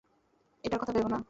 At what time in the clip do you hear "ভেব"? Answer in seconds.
0.93-1.07